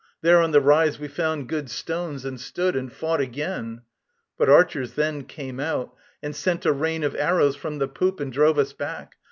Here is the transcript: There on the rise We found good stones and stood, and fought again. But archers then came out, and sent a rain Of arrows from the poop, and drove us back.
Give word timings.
There 0.23 0.41
on 0.41 0.49
the 0.49 0.61
rise 0.61 0.97
We 0.99 1.07
found 1.07 1.47
good 1.47 1.69
stones 1.69 2.25
and 2.25 2.41
stood, 2.41 2.75
and 2.75 2.91
fought 2.91 3.21
again. 3.21 3.83
But 4.35 4.49
archers 4.49 4.93
then 4.93 5.25
came 5.25 5.59
out, 5.59 5.93
and 6.23 6.35
sent 6.35 6.65
a 6.65 6.71
rain 6.71 7.03
Of 7.03 7.15
arrows 7.15 7.55
from 7.55 7.77
the 7.77 7.87
poop, 7.87 8.19
and 8.19 8.33
drove 8.33 8.57
us 8.57 8.73
back. 8.73 9.17